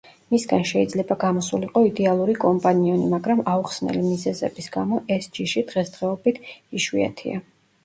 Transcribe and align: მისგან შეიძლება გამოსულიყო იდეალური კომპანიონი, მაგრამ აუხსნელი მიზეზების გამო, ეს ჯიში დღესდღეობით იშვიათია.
მისგან 0.33 0.63
შეიძლება 0.69 1.17
გამოსულიყო 1.23 1.83
იდეალური 1.89 2.35
კომპანიონი, 2.45 3.11
მაგრამ 3.13 3.45
აუხსნელი 3.53 4.03
მიზეზების 4.07 4.73
გამო, 4.79 5.05
ეს 5.19 5.31
ჯიში 5.39 5.67
დღესდღეობით 5.75 6.43
იშვიათია. 6.81 7.47